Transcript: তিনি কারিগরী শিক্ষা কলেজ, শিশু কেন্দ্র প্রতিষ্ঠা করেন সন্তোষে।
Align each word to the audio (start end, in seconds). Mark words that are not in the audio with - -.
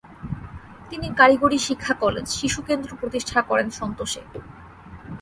তিনি 0.89 1.07
কারিগরী 1.15 1.57
শিক্ষা 1.57 1.93
কলেজ, 1.93 2.25
শিশু 2.31 2.59
কেন্দ্র 2.61 2.89
প্রতিষ্ঠা 2.95 3.39
করেন 3.41 3.67
সন্তোষে। 3.69 4.21